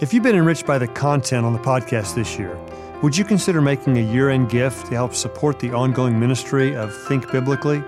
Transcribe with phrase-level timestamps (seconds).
[0.00, 2.58] If you've been enriched by the content on the podcast this year,
[3.02, 6.96] would you consider making a year end gift to help support the ongoing ministry of
[7.04, 7.84] Think Biblically?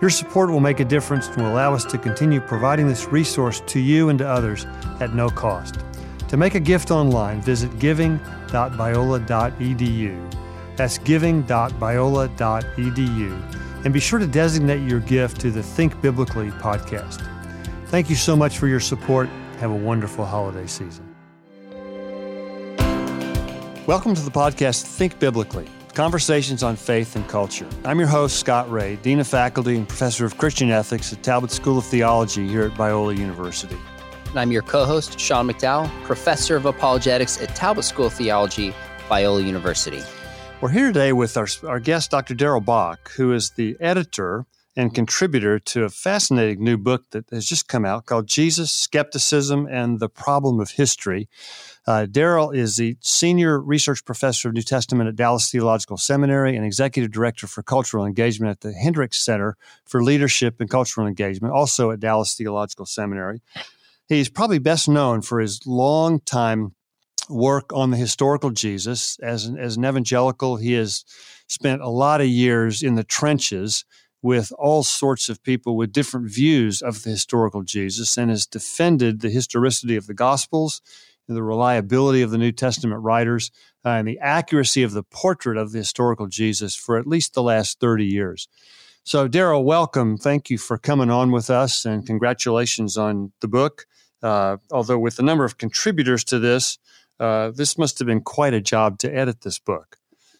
[0.00, 3.60] Your support will make a difference and will allow us to continue providing this resource
[3.66, 4.64] to you and to others
[4.98, 5.80] at no cost.
[6.28, 10.76] To make a gift online, visit giving.biola.edu.
[10.76, 13.84] That's giving.biola.edu.
[13.84, 17.20] And be sure to designate your gift to the Think Biblically podcast.
[17.88, 19.28] Thank you so much for your support.
[19.58, 21.05] Have a wonderful holiday season.
[23.86, 27.68] Welcome to the podcast Think Biblically Conversations on Faith and Culture.
[27.84, 31.52] I'm your host, Scott Rae, Dean of Faculty and Professor of Christian Ethics at Talbot
[31.52, 33.78] School of Theology here at Biola University.
[34.30, 38.74] And I'm your co host, Sean McDowell, Professor of Apologetics at Talbot School of Theology,
[39.08, 40.02] Biola University.
[40.60, 42.34] We're here today with our, our guest, Dr.
[42.34, 47.46] Darrell Bock, who is the editor and contributor to a fascinating new book that has
[47.46, 51.28] just come out called Jesus, Skepticism, and the Problem of History.
[51.86, 56.66] Uh, Darrell is the senior research professor of New Testament at Dallas Theological Seminary and
[56.66, 61.92] executive director for cultural engagement at the Hendricks Center for Leadership and Cultural Engagement, also
[61.92, 63.40] at Dallas Theological Seminary.
[64.08, 66.74] He's probably best known for his long time
[67.28, 69.18] work on the historical Jesus.
[69.20, 71.04] As an, as an evangelical, he has
[71.46, 73.84] spent a lot of years in the trenches
[74.22, 79.20] with all sorts of people with different views of the historical Jesus and has defended
[79.20, 80.80] the historicity of the Gospels
[81.34, 83.50] the reliability of the New Testament writers,
[83.84, 87.42] uh, and the accuracy of the portrait of the historical Jesus for at least the
[87.42, 88.48] last 30 years.
[89.04, 90.18] So, Darrell, welcome.
[90.18, 93.86] Thank you for coming on with us, and congratulations on the book.
[94.22, 96.78] Uh, although, with the number of contributors to this,
[97.20, 99.98] uh, this must have been quite a job to edit this book.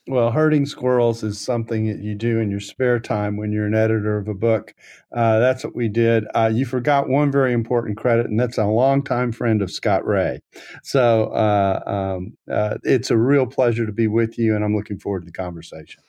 [0.08, 3.74] Well, herding squirrels is something that you do in your spare time when you're an
[3.74, 4.72] editor of a book.
[5.12, 6.26] Uh, that's what we did.
[6.32, 10.40] Uh, you forgot one very important credit, and that's a longtime friend of Scott Rae.
[10.84, 14.98] So uh, um, uh, it's a real pleasure to be with you, and I'm looking
[14.98, 16.04] forward to the conversation.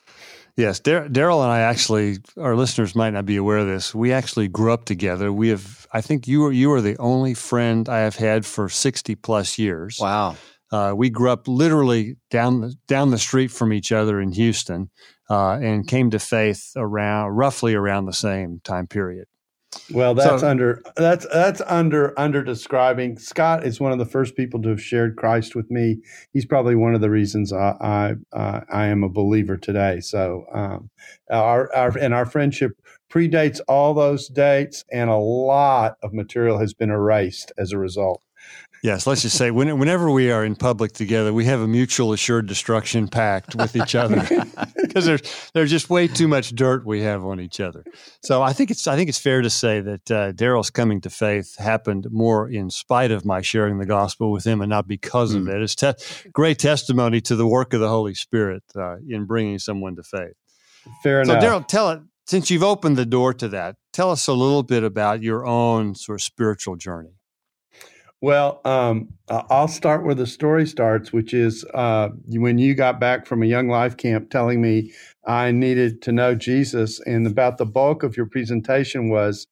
[0.58, 3.94] Yes, Darrell and I actually, our listeners might not be aware of this.
[3.94, 5.32] We actually grew up together.
[5.32, 8.68] We have, I think you were you are the only friend I have had for
[8.68, 10.00] sixty plus years.
[10.00, 10.36] Wow.
[10.72, 14.90] Uh, we grew up literally down the, down the street from each other in Houston,
[15.30, 19.28] uh, and came to faith around roughly around the same time period.
[19.92, 23.18] Well, that's so, under that's that's under under describing.
[23.18, 26.00] Scott is one of the first people to have shared Christ with me.
[26.34, 30.00] He's probably one of the reasons I I, uh, I am a believer today.
[30.00, 30.90] So um,
[31.30, 32.72] our, our and our friendship
[33.10, 38.22] predates all those dates, and a lot of material has been erased as a result.
[38.88, 42.14] Yes, let's just say when, whenever we are in public together, we have a mutual
[42.14, 44.26] assured destruction pact with each other
[44.82, 47.84] because there's there's just way too much dirt we have on each other.
[48.24, 51.10] So I think it's I think it's fair to say that uh, Darrell's coming to
[51.10, 55.34] faith happened more in spite of my sharing the gospel with him and not because
[55.34, 55.40] mm.
[55.40, 55.50] of hmm.
[55.50, 55.64] it.
[55.64, 59.98] It's te- great testimony to the work of the Holy Spirit uh, in bringing someone
[59.98, 60.38] to faith.
[61.04, 61.42] Fair enough.
[61.42, 63.76] So Daryl, tell it since you've opened the door to that.
[63.92, 67.17] Tell us a little bit about your own sort of spiritual journey.
[68.22, 73.28] Well, um, I'll start where the story starts, which is uh, when you got back
[73.28, 74.92] from a young life camp telling me
[75.28, 77.00] I needed to know Jesus.
[77.02, 79.46] And about the bulk of your presentation was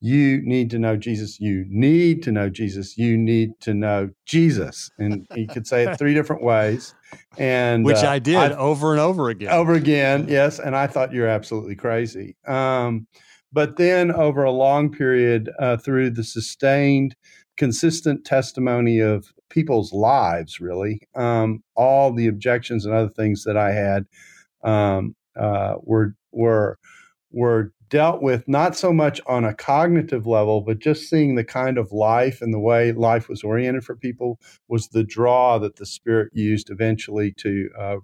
[0.00, 1.40] you need to know Jesus.
[1.40, 2.98] You need to know Jesus.
[2.98, 4.90] You need to know Jesus.
[4.98, 6.94] And you could say it three different ways.
[7.38, 9.50] And which uh, I did I, over and over again.
[9.50, 10.58] Over again, yes.
[10.58, 12.36] And I thought you're absolutely crazy.
[12.46, 13.06] Um,
[13.52, 17.16] but then over a long period uh, through the sustained
[17.58, 21.00] consistent testimony of people's lives, really.
[21.14, 24.06] Um, all the objections and other things that I had
[24.64, 26.78] um, uh, were were
[27.30, 31.78] were dealt with not so much on a cognitive level, but just seeing the kind
[31.78, 34.38] of life and the way life was oriented for people
[34.68, 37.96] was the draw that the Spirit used eventually to uh,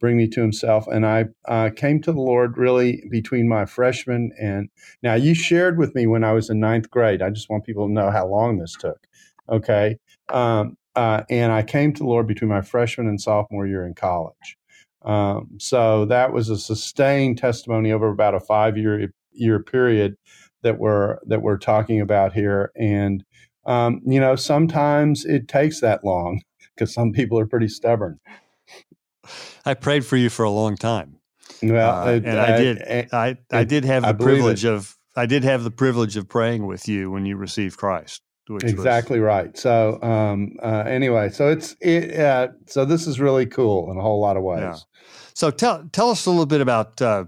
[0.00, 0.86] bring me to himself.
[0.86, 4.68] And I uh, came to the Lord really between my freshman and
[5.02, 7.22] now you shared with me when I was in ninth grade.
[7.22, 9.06] I just want people to know how long this took.
[9.48, 9.98] Okay.
[10.28, 13.94] Um, uh, and I came to the Lord between my freshman and sophomore year in
[13.94, 14.56] college.
[15.02, 20.16] Um, so that was a sustained testimony over about a five year year period
[20.62, 22.72] that we're that we're talking about here.
[22.76, 23.24] And
[23.64, 26.42] um, you know, sometimes it takes that long
[26.74, 28.18] because some people are pretty stubborn.
[29.64, 31.18] I prayed for you for a long time.
[31.62, 33.08] Well, uh, and I, I, did.
[33.12, 34.72] I, I did have the privilege it.
[34.72, 38.22] of I did have the privilege of praying with you when you received Christ.
[38.62, 39.58] exactly was, right.
[39.58, 44.00] So um, uh, anyway, so it's it, uh, so this is really cool in a
[44.00, 44.60] whole lot of ways.
[44.60, 44.76] Yeah.
[45.34, 47.24] So tell tell us a little bit about uh,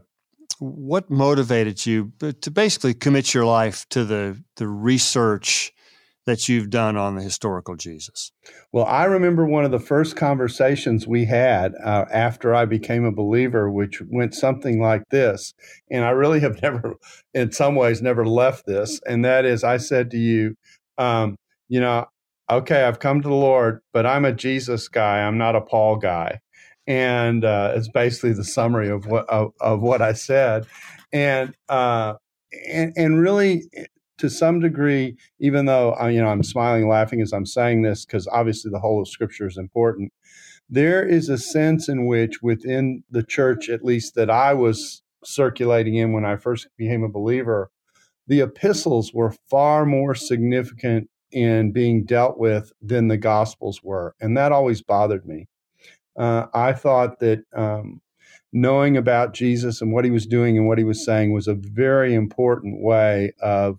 [0.61, 5.73] what motivated you to basically commit your life to the the research
[6.31, 8.31] that you've done on the historical Jesus?
[8.71, 13.11] Well, I remember one of the first conversations we had uh, after I became a
[13.11, 15.53] believer, which went something like this.
[15.91, 16.95] And I really have never,
[17.35, 19.01] in some ways, never left this.
[19.07, 20.55] And that is, I said to you,
[20.99, 21.37] um,
[21.69, 22.07] you know,
[22.49, 25.23] okay, I've come to the Lord, but I'm a Jesus guy.
[25.23, 26.39] I'm not a Paul guy.
[26.87, 30.67] And uh, it's basically the summary of what of, of what I said.
[31.13, 32.15] And uh,
[32.69, 33.65] and, and really
[34.21, 38.29] to some degree, even though you know I'm smiling, laughing as I'm saying this, because
[38.29, 40.13] obviously the whole of Scripture is important.
[40.69, 45.97] There is a sense in which, within the church, at least that I was circulating
[45.97, 47.71] in when I first became a believer,
[48.27, 54.37] the epistles were far more significant in being dealt with than the gospels were, and
[54.37, 55.49] that always bothered me.
[56.19, 58.01] Uh, I thought that um,
[58.53, 61.55] knowing about Jesus and what he was doing and what he was saying was a
[61.55, 63.79] very important way of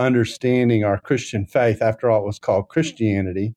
[0.00, 1.82] understanding our Christian faith.
[1.82, 3.54] After all, it was called Christianity,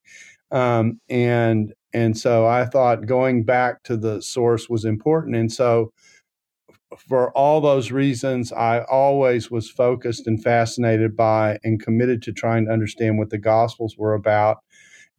[0.51, 5.35] um, and and so I thought going back to the source was important.
[5.35, 5.93] And so,
[6.97, 12.65] for all those reasons, I always was focused and fascinated by and committed to trying
[12.65, 14.57] to understand what the Gospels were about.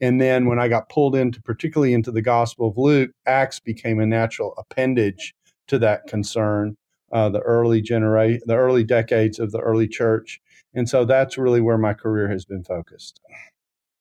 [0.00, 4.00] And then when I got pulled into, particularly into the Gospel of Luke, Acts became
[4.00, 5.34] a natural appendage
[5.68, 6.76] to that concern.
[7.12, 10.40] Uh, the early generation, the early decades of the early church,
[10.74, 13.20] and so that's really where my career has been focused.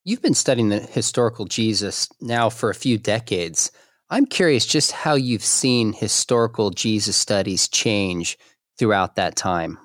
[0.04, 3.72] You've been studying the historical Jesus now for a few decades.
[4.10, 8.38] I'm curious just how you've seen historical Jesus studies change
[8.78, 9.78] throughout that time.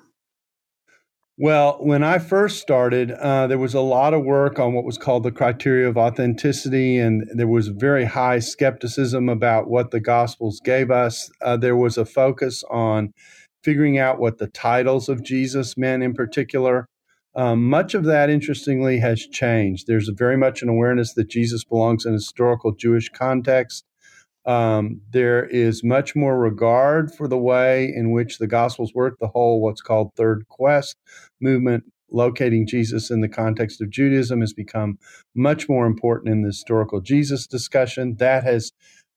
[1.41, 4.97] Well, when I first started, uh, there was a lot of work on what was
[4.97, 10.59] called the criteria of authenticity, and there was very high skepticism about what the Gospels
[10.65, 11.31] gave us.
[11.41, 13.13] Uh, there was a focus on
[13.63, 16.87] figuring out what the titles of Jesus meant in particular.
[17.35, 19.85] Um, much of that, interestingly, has changed.
[19.87, 23.85] There's very much an awareness that Jesus belongs in a historical Jewish context.
[24.45, 29.27] Um, there is much more regard for the way in which the Gospels work, the
[29.27, 30.97] whole what's called Third Quest
[31.39, 34.97] movement, locating Jesus in the context of Judaism, has become
[35.35, 38.15] much more important in the historical Jesus discussion.
[38.17, 38.71] That has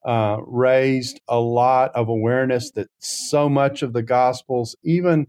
[0.05, 5.27] uh, raised a lot of awareness that so much of the Gospels, even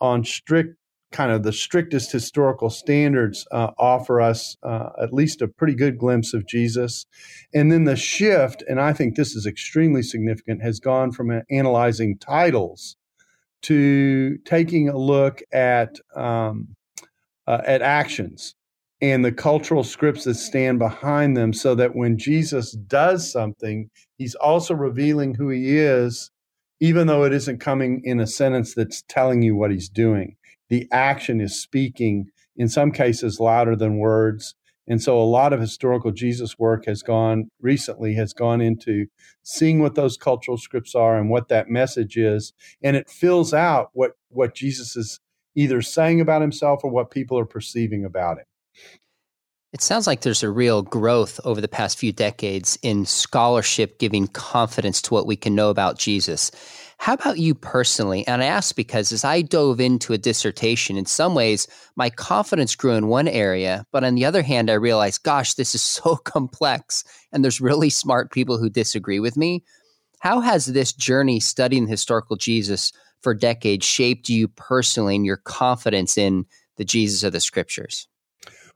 [0.00, 0.76] on strict
[1.10, 5.98] kind of the strictest historical standards, uh, offer us uh, at least a pretty good
[5.98, 7.06] glimpse of Jesus.
[7.54, 12.18] And then the shift, and I think this is extremely significant, has gone from analyzing
[12.18, 12.96] titles
[13.62, 16.76] to taking a look at um,
[17.46, 18.54] uh, at actions
[19.00, 24.34] and the cultural scripts that stand behind them so that when Jesus does something, he's
[24.34, 26.30] also revealing who he is,
[26.80, 30.36] even though it isn't coming in a sentence that's telling you what he's doing.
[30.68, 34.54] The action is speaking, in some cases, louder than words.
[34.88, 39.06] And so a lot of historical Jesus work has gone recently has gone into
[39.42, 42.52] seeing what those cultural scripts are and what that message is.
[42.82, 45.20] And it fills out what, what Jesus is
[45.54, 48.44] either saying about himself or what people are perceiving about him.
[49.70, 54.26] It sounds like there's a real growth over the past few decades in scholarship giving
[54.26, 56.50] confidence to what we can know about Jesus.
[56.96, 58.26] How about you personally?
[58.26, 62.74] And I ask because as I dove into a dissertation, in some ways, my confidence
[62.74, 66.16] grew in one area, but on the other hand, I realized, gosh, this is so
[66.16, 69.64] complex, and there's really smart people who disagree with me.
[70.20, 72.90] How has this journey studying the historical Jesus
[73.22, 78.08] for decades shaped you personally and your confidence in the Jesus of the scriptures?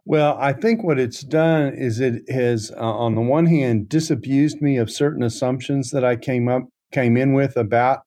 [0.05, 4.61] Well, I think what it's done is it has, uh, on the one hand, disabused
[4.61, 8.01] me of certain assumptions that I came up came in with about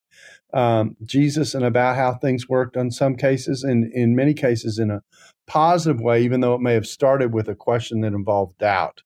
[0.54, 2.78] um, Jesus and about how things worked.
[2.78, 5.02] On some cases, and in many cases, in a
[5.48, 9.02] positive way, even though it may have started with a question that involved doubt.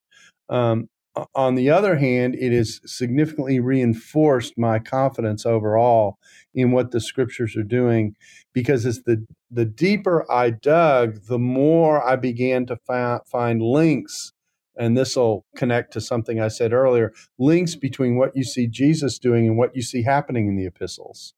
[0.50, 0.90] Um,
[1.36, 6.18] on the other hand, it has significantly reinforced my confidence overall
[6.54, 8.16] in what the scriptures are doing
[8.54, 14.34] because as the the deeper I dug, the more I began to fi- find links
[14.78, 19.20] and this will connect to something I said earlier links between what you see Jesus
[19.20, 21.34] doing and what you see happening in the epistles.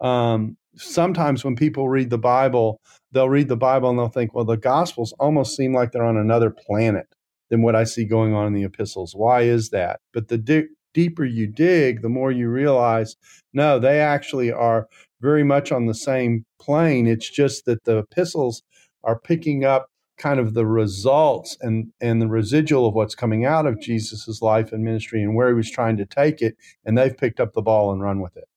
[0.00, 2.80] Um, sometimes when people read the Bible,
[3.12, 6.16] they'll read the Bible and they'll think, well, the Gospels almost seem like they're on
[6.16, 7.06] another planet
[7.54, 9.14] than what I see going on in the epistles.
[9.14, 10.00] Why is that?
[10.12, 13.14] But the di- deeper you dig, the more you realize
[13.52, 14.88] no, they actually are
[15.20, 17.06] very much on the same plane.
[17.06, 18.64] It's just that the epistles
[19.04, 19.86] are picking up
[20.18, 24.72] kind of the results and and the residual of what's coming out of Jesus's life
[24.72, 27.62] and ministry and where he was trying to take it, and they've picked up the
[27.62, 28.48] ball and run with it.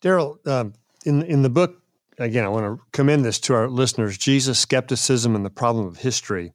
[0.00, 1.82] Darrell, um, in in the book
[2.16, 5.96] again, I want to commend this to our listeners Jesus, Skepticism, and the Problem of
[5.96, 6.52] History.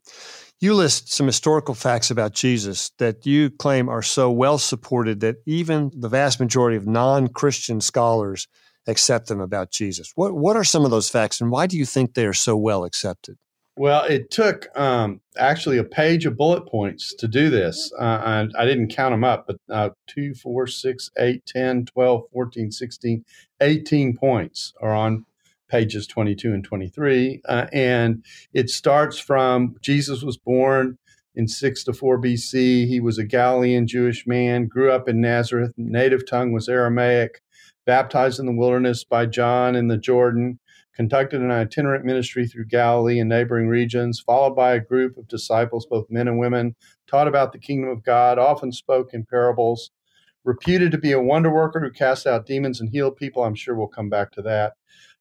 [0.62, 5.38] You list some historical facts about Jesus that you claim are so well supported that
[5.46, 8.48] even the vast majority of non Christian scholars
[8.88, 10.12] accept them about Jesus.
[10.16, 12.56] What, what are some of those facts, and why do you think they are so
[12.56, 13.38] well accepted?
[13.78, 17.92] Well, it took um, actually a page of bullet points to do this.
[18.00, 22.24] Uh, and I didn't count them up, but uh, 2, 4, 6, 8, 10, 12,
[22.32, 23.26] 14, 16,
[23.60, 25.26] 18 points are on
[25.68, 27.42] pages 22 and 23.
[27.48, 30.98] Uh, and it starts from Jesus was born
[31.36, 32.88] in 6 to 4 BC.
[32.88, 37.42] He was a Galilean Jewish man, grew up in Nazareth, native tongue was Aramaic,
[37.86, 40.60] baptized in the wilderness by John in the Jordan
[40.96, 45.86] conducted an itinerant ministry through Galilee and neighboring regions, followed by a group of disciples,
[45.86, 49.92] both men and women, taught about the kingdom of God, often spoke in parables,
[50.46, 53.44] reputed to be a wonder worker who cast out demons and healed people.
[53.44, 54.74] I'm sure we'll come back to that.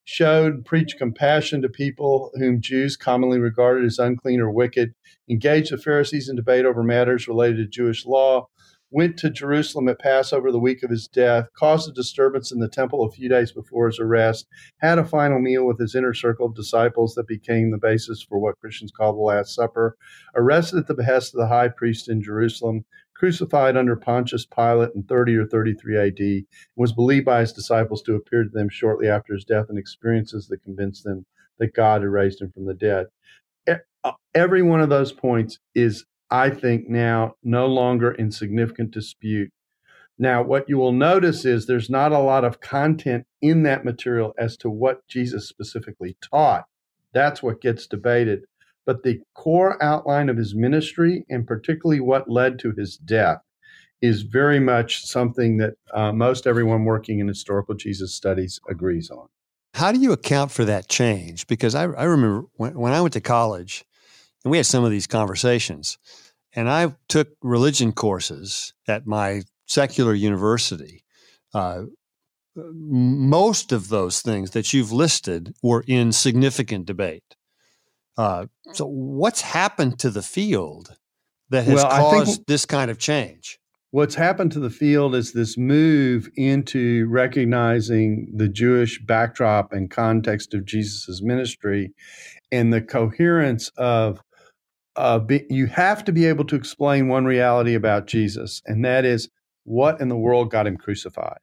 [0.04, 4.94] Showed, preached compassion to people whom Jews commonly regarded as unclean or wicked,
[5.30, 8.48] engaged the Pharisees in debate over matters related to Jewish law,
[8.90, 12.68] went to Jerusalem at Passover the week of his death, caused a disturbance in the
[12.68, 14.46] temple a few days before his arrest,
[14.78, 18.38] had a final meal with his inner circle of disciples that became the basis for
[18.38, 19.96] what Christians call the Last Supper,
[20.36, 22.84] arrested at the behest of the high priest in Jerusalem,
[23.24, 26.44] crucified under Pontius Pilate in 30 or 33 AD, and
[26.76, 30.46] was believed by his disciples to appear to them shortly after his death and experiences
[30.46, 31.24] that convinced them
[31.58, 33.06] that God had raised him from the dead.
[33.66, 39.50] Uh, every one of those points is I think now no longer in significant dispute.
[40.18, 44.34] Now, what you will notice is there's not a lot of content in that material
[44.36, 46.64] as to what Jesus specifically taught.
[47.14, 48.44] That's what gets debated.
[48.86, 53.38] But the core outline of his ministry, and particularly what led to his death,
[54.02, 59.28] is very much something that uh, most everyone working in historical Jesus studies agrees on.
[59.74, 61.46] How do you account for that change?
[61.46, 63.84] Because I, I remember when, when I went to college,
[64.44, 65.98] and we had some of these conversations.
[66.52, 71.04] And I took religion courses at my secular university.
[71.52, 71.84] Uh,
[72.54, 77.36] most of those things that you've listed were in significant debate.
[78.16, 80.96] Uh, so, what's happened to the field
[81.50, 83.58] that has well, caused think, this kind of change?
[83.90, 90.54] What's happened to the field is this move into recognizing the Jewish backdrop and context
[90.54, 91.92] of Jesus' ministry
[92.50, 94.20] and the coherence of
[94.96, 99.04] uh, be, you have to be able to explain one reality about Jesus, and that
[99.04, 99.28] is
[99.64, 101.38] what in the world got him crucified.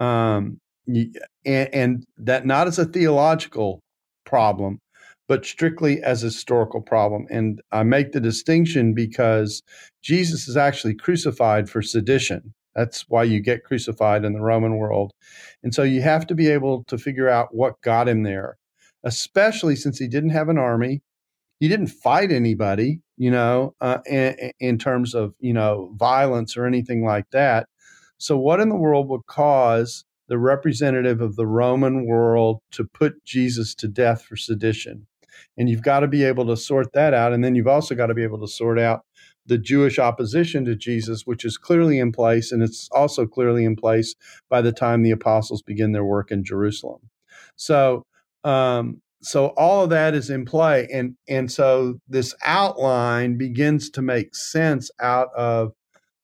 [0.00, 3.80] Um, and, and that not as a theological
[4.24, 4.80] problem,
[5.28, 7.26] but strictly as a historical problem.
[7.30, 9.62] And I make the distinction because
[10.02, 12.54] Jesus is actually crucified for sedition.
[12.74, 15.12] That's why you get crucified in the Roman world.
[15.62, 18.56] And so you have to be able to figure out what got him there,
[19.04, 21.02] especially since he didn't have an army
[21.62, 26.66] he didn't fight anybody, you know, uh, in, in terms of you know violence or
[26.66, 27.68] anything like that.
[28.18, 33.24] So, what in the world would cause the representative of the Roman world to put
[33.24, 35.06] Jesus to death for sedition?
[35.56, 37.32] And you've got to be able to sort that out.
[37.32, 39.04] And then you've also got to be able to sort out
[39.46, 42.52] the Jewish opposition to Jesus, which is clearly in place.
[42.52, 44.14] And it's also clearly in place
[44.48, 47.00] by the time the apostles begin their work in Jerusalem.
[47.56, 48.04] So,
[48.44, 54.02] um, so all of that is in play and and so this outline begins to
[54.02, 55.72] make sense out of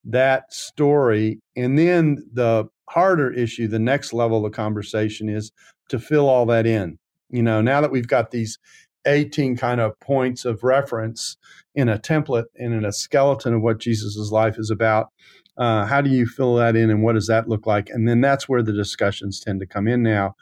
[0.05, 5.53] that story and then the harder issue the next level of conversation is
[5.89, 6.99] to fill all that in
[7.31, 8.59] you know now that we've got these
[9.07, 11.37] 18 kind of points of reference
[11.75, 15.09] in a template and in a skeleton of what jesus' life is about
[15.57, 18.21] uh, how do you fill that in and what does that look like and then
[18.21, 20.35] that's where the discussions tend to come in now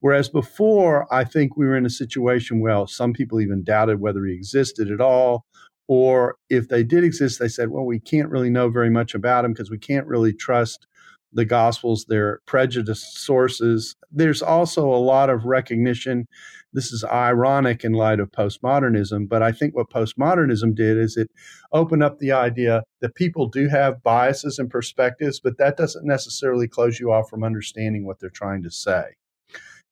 [0.00, 4.24] Whereas before, I think we were in a situation where some people even doubted whether
[4.24, 5.44] he existed at all.
[5.88, 9.44] Or if they did exist, they said, well, we can't really know very much about
[9.44, 10.86] him because we can't really trust
[11.32, 13.94] the Gospels, their prejudiced sources.
[14.10, 16.26] There's also a lot of recognition.
[16.72, 21.28] This is ironic in light of postmodernism, but I think what postmodernism did is it
[21.72, 26.68] opened up the idea that people do have biases and perspectives, but that doesn't necessarily
[26.68, 29.02] close you off from understanding what they're trying to say.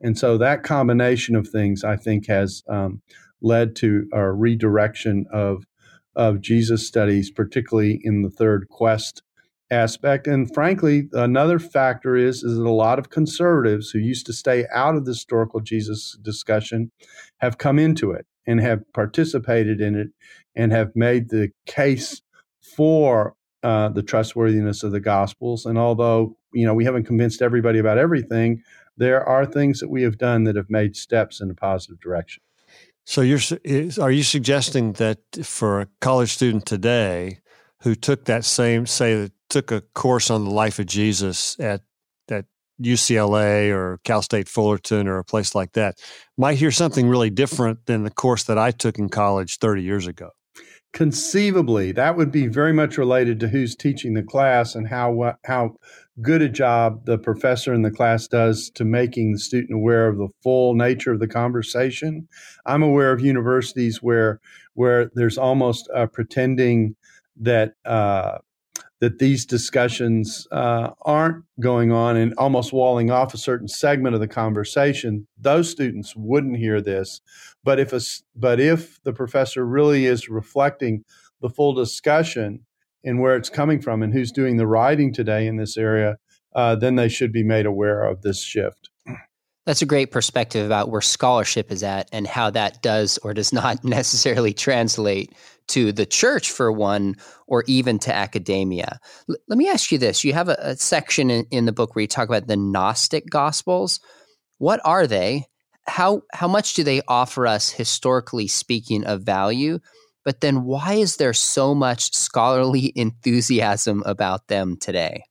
[0.01, 3.03] And so that combination of things, I think, has um,
[3.43, 5.65] led to a redirection of
[6.15, 9.23] of Jesus studies, particularly in the third quest
[9.71, 10.27] aspect.
[10.27, 14.67] And frankly, another factor is is that a lot of conservatives who used to stay
[14.73, 16.91] out of the historical Jesus discussion
[17.39, 20.09] have come into it and have participated in it
[20.57, 22.23] and have made the case
[22.77, 25.67] for uh, the trustworthiness of the Gospels.
[25.67, 28.63] And although you know we haven't convinced everybody about everything,
[28.97, 32.43] there are things that we have done that have made steps in a positive direction.
[33.05, 33.41] So you're
[34.01, 37.41] are you suggesting that for a college student today
[37.83, 41.83] who took that same say took a course on the life of Jesus at
[42.31, 42.45] at
[42.81, 45.99] UCLA or Cal State Fullerton or a place like that
[46.37, 50.07] might hear something really different than the course that I took in college 30 years
[50.07, 50.31] ago?
[50.93, 55.77] conceivably that would be very much related to who's teaching the class and how how
[56.23, 60.17] good a job the professor in the class does to making the student aware of
[60.17, 62.27] the full nature of the conversation
[62.65, 64.41] i'm aware of universities where
[64.75, 66.97] where there's almost uh, pretending
[67.37, 68.39] that uh,
[69.01, 74.21] that these discussions uh, aren't going on and almost walling off a certain segment of
[74.21, 77.21] the conversation, those students wouldn't hear this.
[77.63, 78.01] But if a,
[78.35, 81.05] but if the professor really is reflecting
[81.41, 82.65] the full discussion
[83.05, 86.19] and where it's coming from and who's doing the writing today in this area,
[86.55, 88.91] uh, then they should be made aware of this shift.
[89.65, 93.53] That's a great perspective about where scholarship is at and how that does or does
[93.53, 95.35] not necessarily translate
[95.69, 98.99] to the church for one, or even to academia.
[99.29, 101.95] L- let me ask you this: You have a, a section in, in the book
[101.95, 104.01] where you talk about the Gnostic Gospels.
[104.59, 105.47] What are they?
[105.87, 109.79] How how much do they offer us historically speaking of value?
[110.25, 115.23] But then, why is there so much scholarly enthusiasm about them today?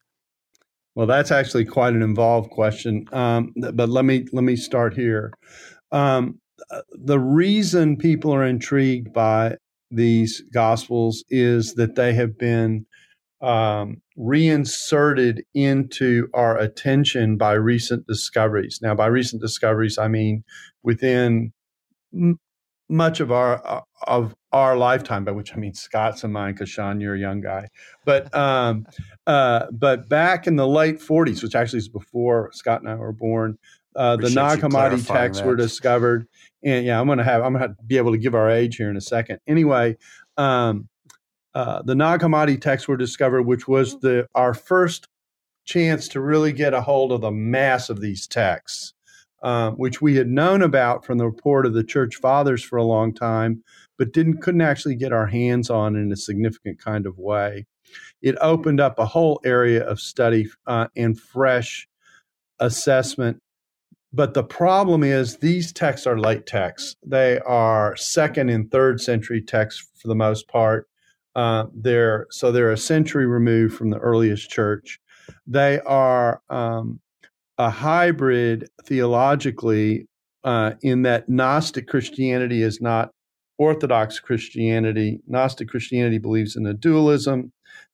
[0.95, 3.05] Well, that's actually quite an involved question.
[3.11, 5.31] Um, but let me let me start here.
[5.91, 6.39] Um,
[6.71, 9.57] uh, the reason people are intrigued by
[9.91, 12.85] these gospels is that they have been
[13.41, 18.79] um, reinserted into our attention by recent discoveries.
[18.81, 20.43] Now, by recent discoveries, I mean
[20.83, 21.53] within
[22.13, 22.39] m-
[22.89, 26.69] much of our uh, of our lifetime, by which I mean Scott's and mine, because
[26.69, 27.67] Sean, you're a young guy.
[28.05, 28.87] But um,
[29.27, 33.11] uh, but back in the late 40s, which actually is before Scott and I were
[33.11, 33.57] born,
[33.97, 35.47] uh, the Nag Hammadi texts that.
[35.47, 36.27] were discovered,
[36.63, 38.95] and yeah, I'm gonna have I'm gonna be able to give our age here in
[38.95, 39.39] a second.
[39.47, 39.97] Anyway,
[40.37, 40.87] um,
[41.55, 45.07] uh, the Nag Hammadi texts were discovered, which was the our first
[45.65, 48.93] chance to really get a hold of the mass of these texts,
[49.41, 52.83] um, which we had known about from the report of the church fathers for a
[52.83, 53.63] long time,
[53.97, 57.65] but didn't couldn't actually get our hands on in a significant kind of way.
[58.21, 61.87] It opened up a whole area of study uh, and fresh
[62.59, 63.41] assessment
[64.17, 66.95] but the problem is these texts are late texts.
[67.05, 70.87] They are second and third century texts for the most part.
[71.35, 74.99] Uh, they're so they're a century removed from the earliest church.
[75.45, 76.99] They are um,
[77.59, 80.07] a hybrid theologically
[80.43, 83.11] uh, in that Gnostic Christianity is not
[83.59, 85.19] Orthodox Christianity.
[85.27, 87.51] Gnostic Christianity believes in a dualism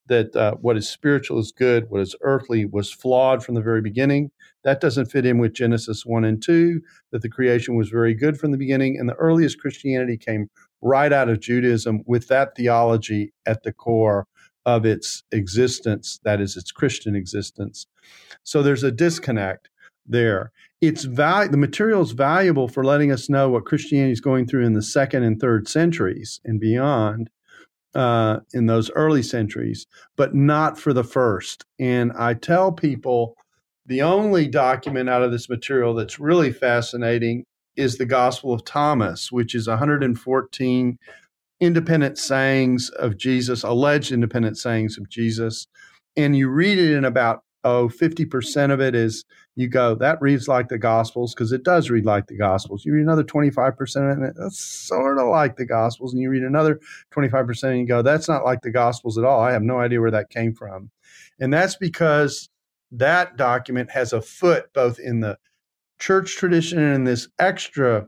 [0.08, 3.82] that uh, what is spiritual is good, what is earthly was flawed from the very
[3.82, 4.32] beginning.
[4.64, 8.38] That doesn't fit in with Genesis 1 and 2, that the creation was very good
[8.38, 8.98] from the beginning.
[9.00, 10.50] And the earliest Christianity came
[10.82, 14.28] right out of Judaism with that theology at the core
[14.66, 17.88] of its existence, that is, its Christian existence.
[18.44, 19.70] So there's a disconnect
[20.06, 20.52] there.
[20.82, 24.66] It's val- the material is valuable for letting us know what Christianity is going through
[24.66, 27.30] in the second and third centuries and beyond.
[27.96, 31.64] Uh, in those early centuries, but not for the first.
[31.80, 33.36] And I tell people
[33.86, 39.32] the only document out of this material that's really fascinating is the Gospel of Thomas,
[39.32, 40.98] which is 114
[41.60, 45.68] independent sayings of Jesus, alleged independent sayings of Jesus.
[46.16, 49.24] And you read it in about, oh, 50% of it is
[49.56, 52.86] you go, that reads like the Gospels, because it does read like the Gospels.
[52.86, 56.14] You read another 25% of it, that's sort of like the Gospels.
[56.14, 56.80] And you read another
[57.14, 59.40] 25% and you go, that's not like the Gospels at all.
[59.40, 60.92] I have no idea where that came from.
[61.40, 62.50] And that's because
[62.92, 65.38] that document has a foot both in the
[66.00, 68.08] church tradition and in this extra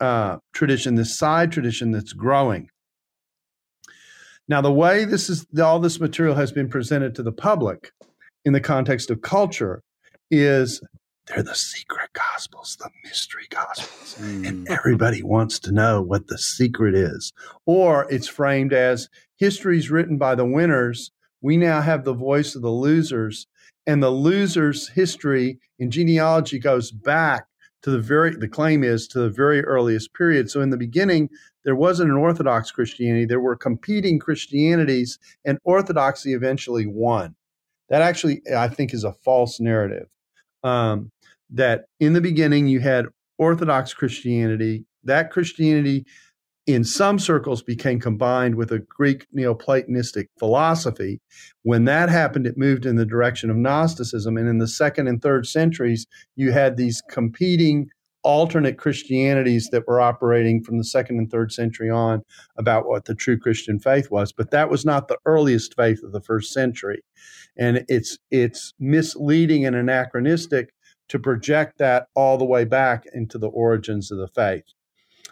[0.00, 2.70] uh, tradition, this side tradition that's growing.
[4.48, 7.92] Now, the way this is all this material has been presented to the public
[8.46, 9.82] in the context of culture
[10.30, 10.80] is
[11.26, 14.16] they're the secret gospels, the mystery gospels.
[14.20, 14.48] Mm.
[14.48, 17.32] And everybody wants to know what the secret is.
[17.66, 21.10] Or it's framed as history's written by the winners.
[21.42, 23.48] We now have the voice of the losers
[23.84, 27.46] and the loser's history in genealogy goes back
[27.82, 31.28] to the very the claim is to the very earliest period so in the beginning
[31.64, 37.35] there wasn't an orthodox christianity there were competing christianities and orthodoxy eventually won
[37.88, 40.06] that actually i think is a false narrative
[40.64, 41.10] um,
[41.50, 43.06] that in the beginning you had
[43.38, 46.04] orthodox christianity that christianity
[46.66, 51.20] in some circles became combined with a Greek Neoplatonistic philosophy.
[51.62, 54.36] When that happened, it moved in the direction of Gnosticism.
[54.36, 57.88] And in the second and third centuries, you had these competing
[58.26, 62.22] alternate Christianities that were operating from the second and third century on
[62.56, 64.32] about what the true Christian faith was.
[64.32, 67.02] But that was not the earliest faith of the first century.
[67.56, 70.74] And it's it's misleading and anachronistic
[71.08, 74.64] to project that all the way back into the origins of the faith.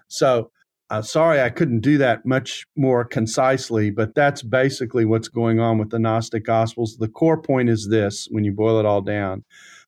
[0.07, 0.53] So
[0.91, 5.79] uh, sorry, I couldn't do that much more concisely, but that's basically what's going on
[5.79, 6.97] with the Gnostic Gospels.
[6.97, 9.43] The core point is this when you boil it all down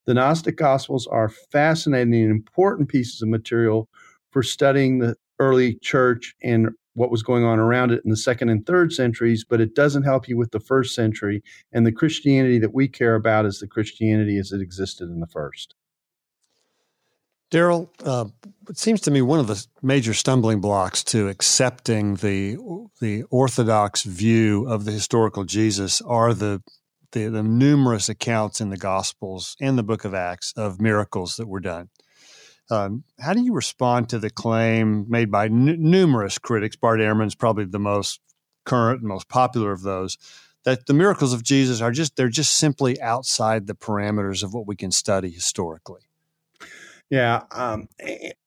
[0.06, 3.88] the Gnostic Gospels are fascinating and important pieces of material
[4.30, 8.48] for studying the early church and what was going on around it in the second
[8.48, 11.42] and third centuries, but it doesn't help you with the first century.
[11.72, 15.26] And the Christianity that we care about is the Christianity as it existed in the
[15.26, 15.74] first.
[17.50, 18.24] Darrell, uh,
[18.68, 22.56] it seems to me one of the major stumbling blocks to accepting the
[23.00, 26.60] the orthodox view of the historical Jesus are the,
[27.12, 31.48] the, the numerous accounts in the Gospels and the Book of Acts of miracles that
[31.48, 31.88] were done.
[32.70, 36.74] Um, how do you respond to the claim made by n- numerous critics?
[36.76, 38.20] Bart Ehrman's probably the most
[38.64, 40.18] current and most popular of those
[40.66, 44.66] that the miracles of Jesus are just they're just simply outside the parameters of what
[44.66, 46.02] we can study historically.
[47.08, 47.88] Yeah, um,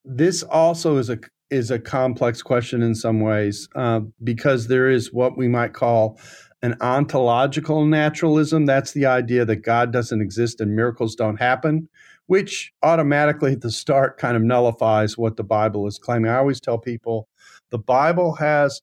[0.03, 1.19] this also is a
[1.49, 6.19] is a complex question in some ways uh, because there is what we might call
[6.61, 8.65] an ontological naturalism.
[8.65, 11.87] That's the idea that God doesn't exist and miracles don't happen,
[12.27, 16.29] which automatically at the start kind of nullifies what the Bible is claiming.
[16.29, 17.27] I always tell people
[17.69, 18.81] the Bible has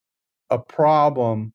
[0.51, 1.53] a problem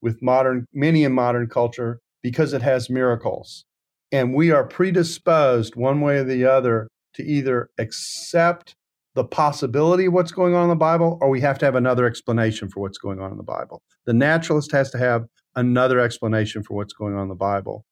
[0.00, 3.64] with modern many in modern culture because it has miracles.
[4.10, 8.74] And we are predisposed one way or the other to either accept
[9.14, 12.06] the possibility of what's going on in the Bible or we have to have another
[12.06, 13.82] explanation for what's going on in the Bible.
[14.06, 15.24] The naturalist has to have
[15.56, 17.84] another explanation for what's going on in the Bible.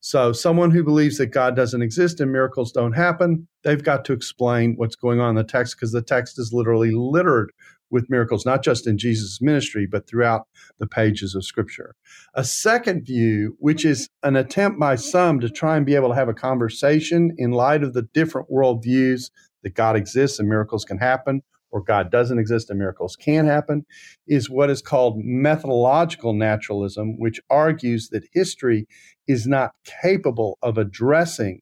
[0.00, 4.12] So, someone who believes that God doesn't exist and miracles don't happen, they've got to
[4.12, 7.50] explain what's going on in the text because the text is literally littered
[7.90, 10.46] with miracles, not just in Jesus' ministry, but throughout
[10.78, 11.94] the pages of Scripture.
[12.34, 16.14] A second view, which is an attempt by some to try and be able to
[16.14, 19.30] have a conversation in light of the different worldviews
[19.62, 23.84] that God exists and miracles can happen, or God doesn't exist and miracles can happen,
[24.26, 28.86] is what is called methodological naturalism, which argues that history
[29.26, 31.60] is not capable of addressing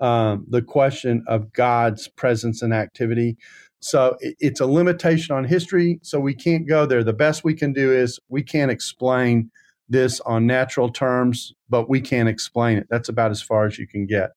[0.00, 3.36] um, the question of God's presence and activity.
[3.80, 6.00] So it's a limitation on history.
[6.02, 7.04] So we can't go there.
[7.04, 9.50] The best we can do is we can't explain
[9.88, 12.86] this on natural terms, but we can't explain it.
[12.90, 14.30] That's about as far as you can get.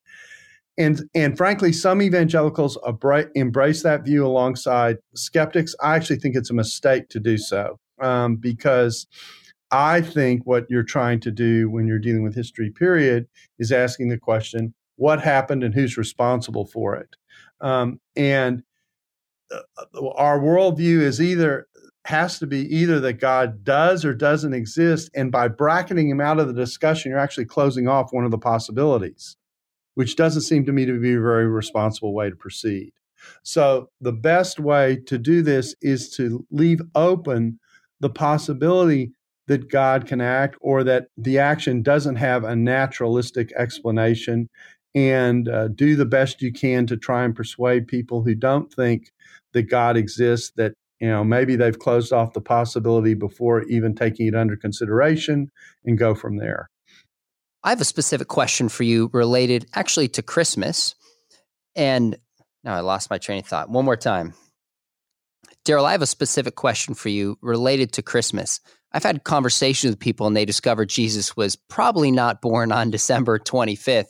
[0.78, 2.78] And and frankly, some evangelicals
[3.36, 5.76] embrace that view alongside skeptics.
[5.82, 9.08] I actually think it's a mistake to do so um, because
[9.72, 13.28] I think what you're trying to do when you're dealing with history, period,
[13.60, 17.16] is asking the question, what happened and who's responsible for it.
[17.62, 18.64] Um, and
[19.54, 21.68] uh, our worldview is either
[22.06, 26.40] has to be either that God does or doesn't exist, and by bracketing him out
[26.40, 29.38] of the discussion, you're actually closing off one of the possibilities,
[30.02, 32.92] which doesn't seem to me to be a very responsible way to proceed.
[33.44, 37.60] So the best way to do this is to leave open
[38.00, 39.12] the possibility
[39.46, 44.50] that God can act or that the action doesn't have a naturalistic explanation
[44.96, 49.12] and uh, do the best you can to try and persuade people who don't think
[49.54, 54.26] that God exists that you know maybe they've closed off the possibility before even taking
[54.26, 55.52] it under consideration
[55.86, 56.71] and go from there.
[57.64, 60.96] I have a specific question for you related actually to Christmas.
[61.76, 62.18] And
[62.64, 63.70] now I lost my train of thought.
[63.70, 64.34] One more time.
[65.64, 68.60] Darrell, I have a specific question for you related to Christmas.
[68.92, 73.38] I've had conversations with people and they discovered Jesus was probably not born on December
[73.38, 74.10] 25th,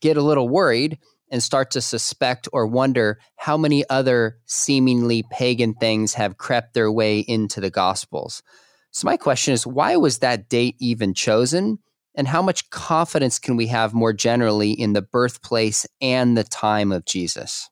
[0.00, 0.98] get a little worried
[1.30, 6.90] and start to suspect or wonder how many other seemingly pagan things have crept their
[6.90, 8.42] way into the Gospels.
[8.90, 11.78] So, my question is why was that date even chosen?
[12.16, 16.90] And how much confidence can we have more generally in the birthplace and the time
[16.90, 17.68] of Jesus?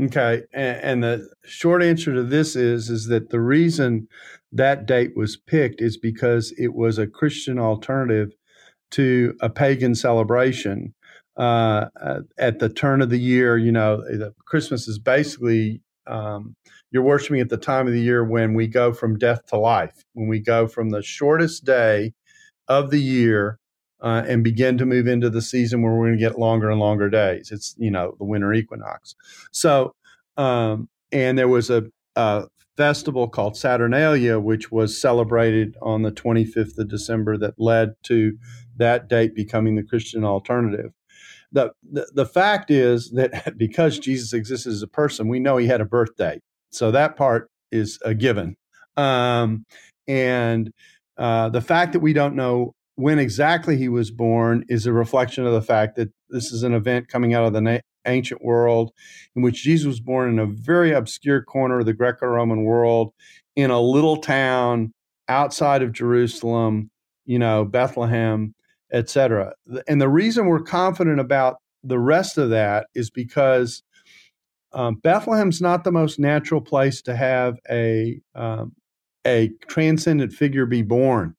[0.00, 4.08] Okay, and, the short answer to this is is that the reason
[4.50, 8.32] that date was picked is because it was a Christian alternative
[8.90, 10.94] to a pagan celebration
[11.36, 11.86] uh,
[12.38, 13.56] at the turn of the year.
[13.56, 14.02] You know,
[14.44, 16.56] Christmas is basically um,
[16.90, 20.04] you're worshiping at the time of the year when we go from death to life,
[20.14, 22.14] when we go from the shortest day
[22.66, 23.60] of the year
[24.04, 26.78] uh, and begin to move into the season where we're going to get longer and
[26.78, 27.50] longer days.
[27.50, 29.14] It's you know the winter equinox.
[29.50, 29.94] So,
[30.36, 32.44] um, and there was a, a
[32.76, 38.36] festival called Saturnalia, which was celebrated on the 25th of December, that led to
[38.76, 40.92] that date becoming the Christian alternative.
[41.52, 45.66] The, the, the fact is that because Jesus exists as a person, we know he
[45.66, 46.40] had a birthday.
[46.72, 48.56] So that part is a given.
[48.98, 49.64] Um,
[50.06, 50.70] and
[51.16, 55.46] uh, the fact that we don't know when exactly he was born is a reflection
[55.46, 58.92] of the fact that this is an event coming out of the na- ancient world
[59.34, 63.12] in which Jesus was born in a very obscure corner of the Greco Roman world
[63.56, 64.92] in a little town
[65.28, 66.90] outside of Jerusalem,
[67.24, 68.54] you know, Bethlehem,
[68.92, 69.54] etc.
[69.88, 73.82] And the reason we're confident about the rest of that is because
[74.72, 78.72] um, Bethlehem's not the most natural place to have a um,
[79.26, 81.34] a transcendent figure be born.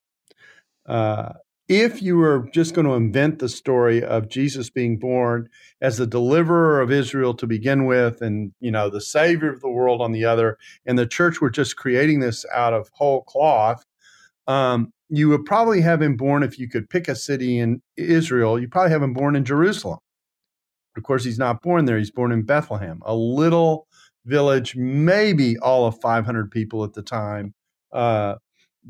[0.87, 1.33] Uh,
[1.67, 5.49] if you were just going to invent the story of Jesus being born
[5.81, 9.69] as the deliverer of Israel to begin with, and you know the savior of the
[9.69, 13.83] world on the other, and the church were just creating this out of whole cloth,
[14.47, 18.59] um, you would probably have him born if you could pick a city in Israel.
[18.59, 19.99] You probably have him born in Jerusalem.
[20.97, 21.97] Of course, he's not born there.
[21.97, 23.87] He's born in Bethlehem, a little
[24.25, 27.53] village, maybe all of 500 people at the time.
[27.91, 28.35] Uh,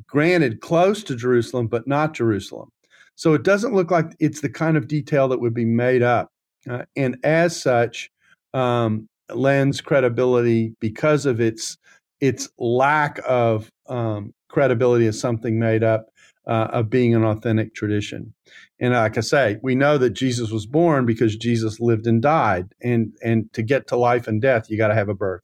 [0.08, 2.70] granted close to Jerusalem, but not Jerusalem.
[3.16, 6.30] So it doesn't look like it's the kind of detail that would be made up.
[6.70, 8.10] Uh, and as such,
[8.54, 11.78] um, lends credibility because of its
[12.22, 16.08] its lack of um, credibility as something made up
[16.48, 18.34] uh, of being an authentic tradition.
[18.80, 22.74] And like I say, we know that Jesus was born because Jesus lived and died,
[22.82, 25.44] and and to get to life and death, you got to have a birth.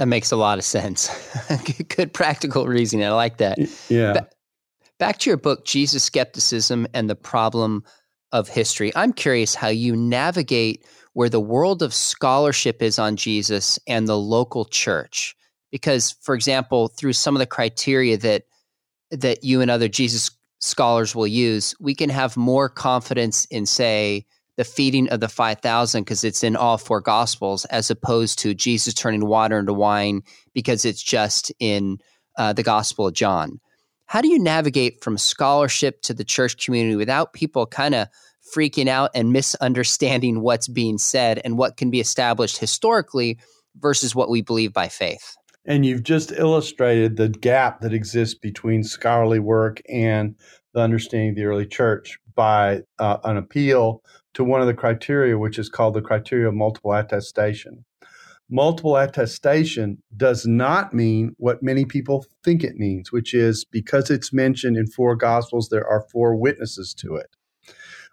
[0.00, 1.10] That makes a lot of sense.
[1.94, 3.04] Good practical reasoning.
[3.04, 3.58] I like that.
[3.90, 4.14] Yeah.
[4.14, 4.30] Ba-
[4.98, 7.84] back to your book, Jesus Skepticism and the Problem
[8.32, 8.92] of History.
[8.96, 14.16] I'm curious how you navigate where the world of scholarship is on Jesus and the
[14.16, 15.36] local church.
[15.70, 18.44] Because, for example, through some of the criteria that
[19.10, 20.30] that you and other Jesus
[20.62, 24.24] scholars will use, we can have more confidence in, say,
[24.60, 28.92] the feeding of the 5,000 because it's in all four gospels, as opposed to Jesus
[28.92, 30.20] turning water into wine
[30.52, 31.96] because it's just in
[32.36, 33.58] uh, the gospel of John.
[34.04, 38.08] How do you navigate from scholarship to the church community without people kind of
[38.54, 43.38] freaking out and misunderstanding what's being said and what can be established historically
[43.76, 45.38] versus what we believe by faith?
[45.64, 50.34] And you've just illustrated the gap that exists between scholarly work and
[50.74, 54.02] the understanding of the early church by uh, an appeal
[54.34, 57.84] to one of the criteria, which is called the criteria of multiple attestation.
[58.50, 64.32] Multiple attestation does not mean what many people think it means, which is because it's
[64.32, 67.36] mentioned in four gospels, there are four witnesses to it.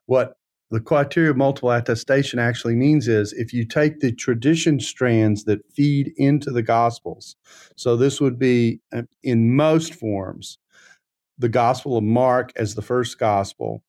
[0.06, 0.38] What
[0.70, 5.62] the criteria of multiple attestation actually means is if you take the tradition strands that
[5.74, 7.36] feed into the gospels,
[7.76, 10.60] so this would be uh, in most forms
[11.38, 13.84] the gospel of Mark as the first gospel,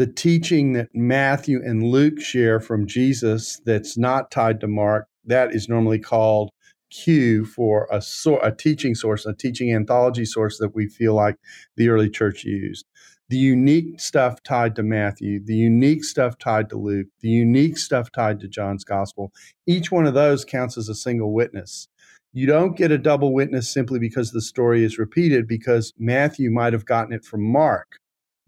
[0.00, 5.54] the teaching that Matthew and Luke share from Jesus that's not tied to Mark, that
[5.54, 6.48] is normally called
[6.90, 8.02] Q for a,
[8.42, 11.36] a teaching source, a teaching anthology source that we feel like
[11.76, 12.86] the early church used.
[13.28, 18.10] The unique stuff tied to Matthew, the unique stuff tied to Luke, the unique stuff
[18.10, 19.32] tied to John's gospel,
[19.66, 21.88] each one of those counts as a single witness.
[22.32, 26.72] You don't get a double witness simply because the story is repeated, because Matthew might
[26.72, 27.98] have gotten it from Mark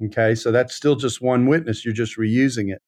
[0.06, 1.84] Okay, so that's still just one witness.
[1.84, 2.82] You're just reusing it.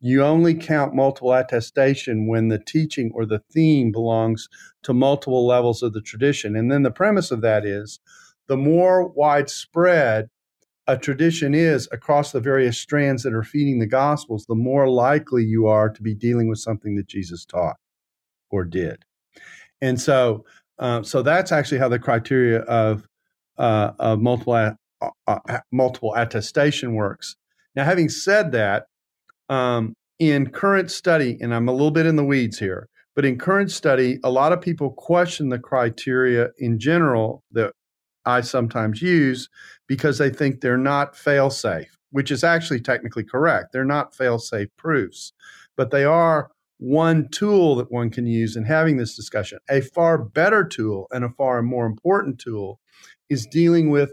[0.00, 4.48] You only count multiple attestation when the teaching or the theme belongs
[4.82, 6.56] to multiple levels of the tradition.
[6.56, 7.98] And then the premise of that is
[8.46, 10.28] the more widespread
[10.86, 15.44] a tradition is across the various strands that are feeding the gospels, the more likely
[15.44, 17.76] you are to be dealing with something that Jesus taught
[18.50, 19.04] or did.
[19.80, 20.44] And so,
[20.78, 23.08] uh, so that's actually how the criteria of,
[23.58, 24.76] uh, of multiple
[25.26, 27.36] uh, uh multiple attestation works.
[27.74, 28.86] Now, having said that,
[29.48, 33.38] um, in current study, and I'm a little bit in the weeds here, but in
[33.38, 37.72] current study, a lot of people question the criteria in general that
[38.24, 39.48] I sometimes use
[39.86, 43.72] because they think they're not fail safe, which is actually technically correct.
[43.72, 45.32] They're not fail safe proofs,
[45.76, 49.58] but they are one tool that one can use in having this discussion.
[49.70, 52.80] A far better tool and a far more important tool
[53.30, 54.12] is dealing with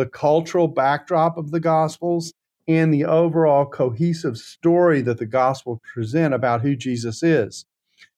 [0.00, 2.32] the cultural backdrop of the Gospels
[2.66, 7.66] and the overall cohesive story that the Gospel present about who Jesus is.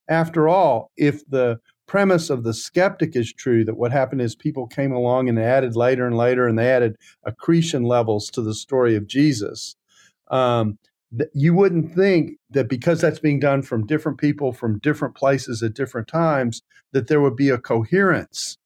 [0.09, 4.69] After all, if the premise of the skeptic is true, that what happened is people
[4.69, 8.95] came along and added later and later, and they added accretion levels to the story
[8.95, 9.75] of Jesus,
[10.31, 10.79] um,
[11.35, 15.75] you wouldn't think that because that's being done from different people from different places at
[15.75, 18.57] different times that there would be a coherence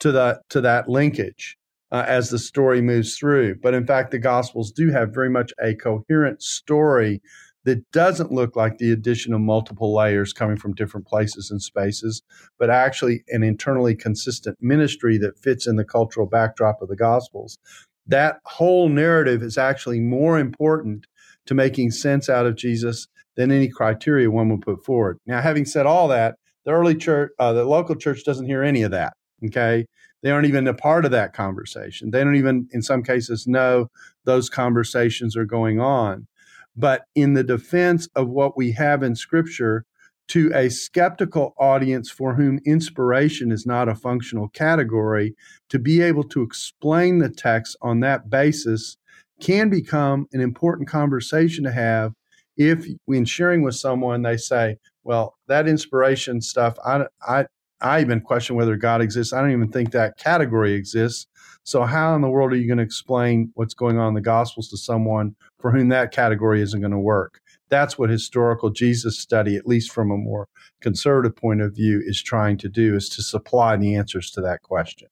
[0.00, 1.56] to that to that linkage
[1.94, 5.52] uh, as the story moves through but in fact the gospels do have very much
[5.62, 7.22] a coherent story
[7.64, 12.22] that doesn't look like the addition of multiple layers coming from different places and spaces
[12.58, 17.58] but actually an internally consistent ministry that fits in the cultural backdrop of the gospels
[18.06, 21.06] that whole narrative is actually more important
[21.46, 25.18] to making sense out of Jesus than any criteria one would put forward.
[25.26, 28.82] Now, having said all that, the early church, uh, the local church doesn't hear any
[28.82, 29.14] of that.
[29.44, 29.86] Okay.
[30.24, 32.10] They aren't even a part of that conversation.
[32.10, 33.90] They don't even, in some cases, know
[34.24, 36.26] those conversations are going on.
[36.74, 39.84] But in the defense of what we have in Scripture,
[40.28, 45.34] to a skeptical audience for whom inspiration is not a functional category,
[45.68, 48.96] to be able to explain the text on that basis
[49.42, 52.14] can become an important conversation to have
[52.56, 57.44] if when sharing with someone they say well that inspiration stuff i i
[57.80, 59.32] i even question whether god exists.
[59.32, 61.26] I don't even think that category exists.
[61.64, 64.20] So how in the world are you going to explain what's going on in the
[64.20, 67.40] gospels to someone for whom that category isn't going to work?
[67.70, 70.48] That's what historical jesus study at least from a more
[70.80, 74.62] conservative point of view is trying to do is to supply the answers to that
[74.62, 75.08] question.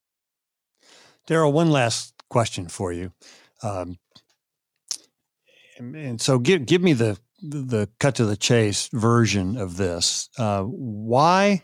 [1.25, 3.11] Darrell, one last question for you.
[3.63, 3.97] Um,
[5.77, 10.29] and so give give me the the cut to the chase version of this.
[10.37, 11.63] Uh, why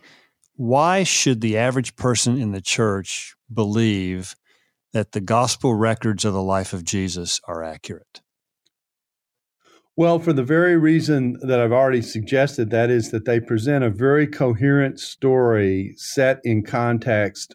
[0.60, 4.36] why should the average person in the church believe
[4.92, 8.20] that the gospel records of the life of Jesus are accurate?
[9.96, 13.88] Well, for the very reason that I've already suggested, that is that they present a
[13.88, 17.54] very coherent story set in context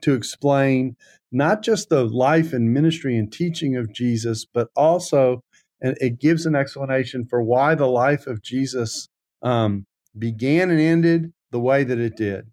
[0.00, 0.96] to explain
[1.30, 5.42] not just the life and ministry and teaching of Jesus, but also
[5.82, 9.10] and it gives an explanation for why the life of Jesus
[9.42, 9.84] um,
[10.18, 12.46] began and ended the way that it did,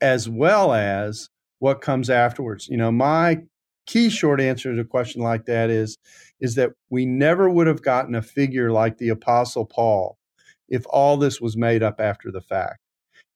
[0.00, 2.68] as well as what comes afterwards.
[2.68, 3.38] You know, my
[3.86, 5.96] key short answer to a question like that is
[6.40, 10.16] is that we never would have gotten a figure like the apostle Paul
[10.68, 12.78] if all this was made up after the fact.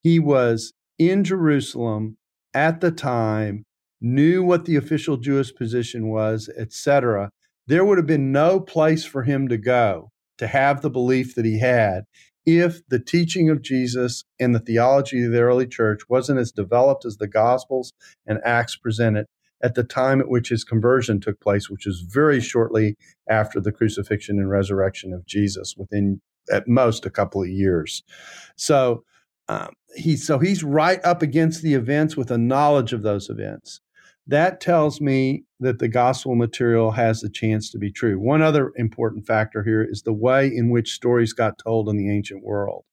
[0.03, 2.17] He was in Jerusalem
[2.55, 3.65] at the time,
[4.01, 7.31] knew what the official Jewish position was, etc
[7.67, 11.45] there would have been no place for him to go to have the belief that
[11.45, 12.05] he had
[12.47, 17.05] if the teaching of Jesus and the theology of the early church wasn't as developed
[17.05, 17.93] as the Gospels
[18.27, 19.27] and Acts presented
[19.63, 22.97] at the time at which his conversion took place, which is very shortly
[23.29, 26.21] after the crucifixion and resurrection of Jesus, within
[26.53, 28.03] at most a couple of years.
[28.57, 29.05] So
[29.49, 33.81] um, he so he's right up against the events with a knowledge of those events
[34.27, 38.19] that tells me that the gospel material has a chance to be true.
[38.19, 42.11] One other important factor here is the way in which stories got told in the
[42.11, 42.85] ancient world.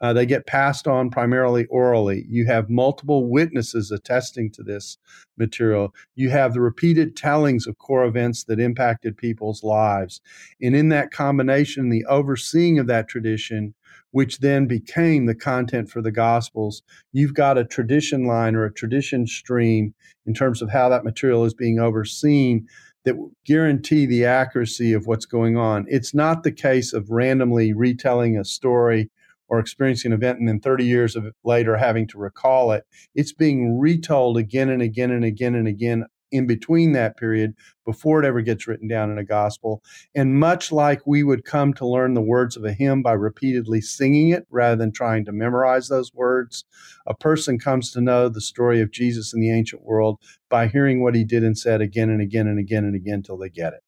[0.00, 2.24] Uh, they get passed on primarily orally.
[2.26, 4.96] You have multiple witnesses attesting to this
[5.36, 5.94] material.
[6.14, 10.22] You have the repeated tellings of core events that impacted people's lives.
[10.62, 13.74] And in that combination, the overseeing of that tradition,
[14.12, 18.72] which then became the content for the Gospels, you've got a tradition line or a
[18.72, 19.94] tradition stream
[20.26, 22.66] in terms of how that material is being overseen
[23.04, 25.86] that guarantee the accuracy of what's going on.
[25.88, 29.10] It's not the case of randomly retelling a story
[29.48, 32.84] or experiencing an event and then 30 years later having to recall it.
[33.14, 38.22] It's being retold again and again and again and again in between that period before
[38.22, 39.82] it ever gets written down in a gospel.
[40.14, 43.80] And much like we would come to learn the words of a hymn by repeatedly
[43.80, 46.64] singing it rather than trying to memorize those words,
[47.06, 51.02] a person comes to know the story of Jesus in the ancient world by hearing
[51.02, 53.72] what he did and said again and again and again and again till they get
[53.72, 53.82] it.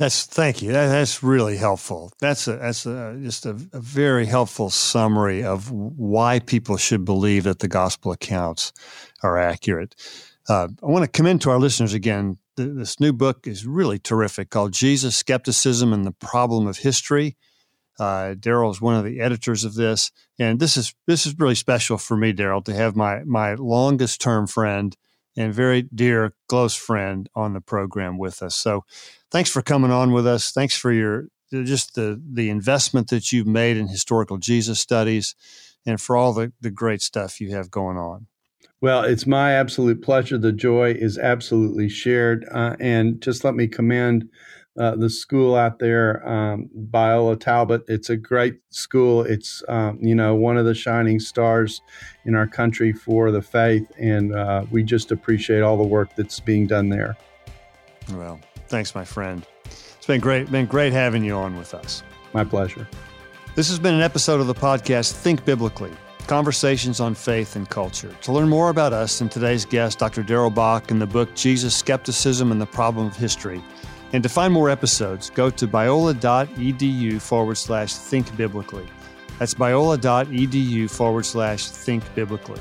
[0.00, 0.72] That's thank you.
[0.72, 2.10] That, that's really helpful.
[2.20, 7.44] That's a, that's a, just a, a, very helpful summary of why people should believe
[7.44, 8.72] that the gospel accounts
[9.22, 9.94] are accurate.
[10.50, 12.36] Uh, I want to commend to our listeners again.
[12.56, 17.36] Th- this new book is really terrific called Jesus, Skepticism, and the Problem of History.
[18.00, 20.10] Uh, Darrell is one of the editors of this,
[20.40, 24.20] and this is this is really special for me, Darrell, to have my my longest
[24.20, 24.96] term friend
[25.36, 28.56] and very dear close friend on the program with us.
[28.56, 28.84] So,
[29.30, 30.50] thanks for coming on with us.
[30.50, 35.36] Thanks for your just the the investment that you've made in historical Jesus studies,
[35.86, 38.26] and for all the the great stuff you have going on.
[38.82, 40.38] Well, it's my absolute pleasure.
[40.38, 42.46] The joy is absolutely shared.
[42.50, 44.28] Uh, and just let me commend
[44.78, 47.84] uh, the school out there, um, Biola Talbot.
[47.88, 49.22] It's a great school.
[49.22, 51.82] It's, um, you know, one of the shining stars
[52.24, 53.84] in our country for the faith.
[53.98, 57.18] And uh, we just appreciate all the work that's being done there.
[58.12, 60.50] Well, thanks, my friend It's been great.
[60.50, 62.02] Been great having you on with us.
[62.32, 62.88] My pleasure.
[63.56, 65.90] This has been an episode of the podcast Think Biblically
[66.30, 68.14] Conversations on Faith and Culture.
[68.22, 70.22] To learn more about us and today's guest, Dr.
[70.22, 73.60] Darrell Bock, and the book Jesus, Skepticism, and the Problem of History,
[74.12, 78.86] and to find more episodes, go to biola.edu forward slash think biblically.
[79.40, 82.60] That's biola.edu forward slash think biblically.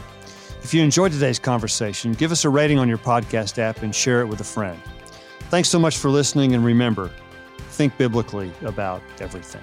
[0.64, 4.22] If you enjoyed today's conversation, give us a rating on your podcast app and share
[4.22, 4.82] it with a friend.
[5.52, 7.12] Thanks so much for listening, and remember,
[7.70, 9.62] think biblically about everything.